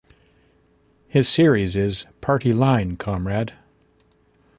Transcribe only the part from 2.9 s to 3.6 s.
Comrade!